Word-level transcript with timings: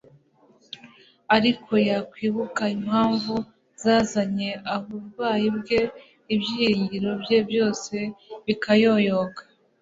Ariko 1.35 1.71
yakwibuka 1.89 2.63
impamvu 2.77 3.33
zazanye 3.83 4.49
ubLirwayi 4.75 5.47
bwe, 5.57 5.79
ibyiringiro 6.33 7.09
bye 7.21 7.39
byose 7.49 7.95
bikayoyoka. 8.45 9.41